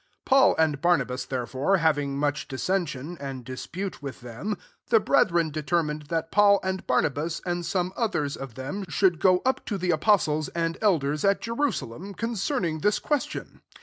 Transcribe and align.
2 0.21 0.21
Paul 0.29 0.55
and 0.57 0.81
Barnabas, 0.81 1.27
therelfore, 1.27 1.77
having 1.77 2.17
much 2.17 2.47
dissention 2.47 3.19
[and 3.19 3.45
disfiutej 3.45 4.01
with 4.01 4.21
them, 4.21 4.57
the 4.87 4.99
brethren 4.99 5.51
deter 5.51 5.83
mined 5.83 6.07
that 6.07 6.31
Paul 6.31 6.59
and 6.63 6.87
Barnabas, 6.87 7.39
and 7.45 7.63
some 7.63 7.93
others 7.95 8.35
of 8.35 8.55
them, 8.55 8.83
should 8.89 9.19
go 9.19 9.43
up 9.45 9.63
to 9.67 9.77
the 9.77 9.91
apostles 9.91 10.47
and 10.55 10.79
elders 10.81 11.23
at 11.23 11.39
Jerusalem, 11.41 12.15
concerning 12.15 12.79
this 12.79 12.97
question. 12.97 13.61